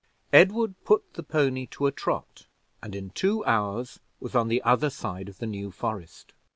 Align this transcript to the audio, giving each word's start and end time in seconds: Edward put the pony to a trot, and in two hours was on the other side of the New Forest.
Edward 0.33 0.73
put 0.83 1.13
the 1.13 1.21
pony 1.21 1.67
to 1.67 1.85
a 1.85 1.91
trot, 1.91 2.47
and 2.81 2.95
in 2.95 3.11
two 3.11 3.45
hours 3.45 3.99
was 4.19 4.33
on 4.33 4.47
the 4.47 4.63
other 4.63 4.89
side 4.89 5.29
of 5.29 5.37
the 5.37 5.45
New 5.45 5.69
Forest. 5.69 6.33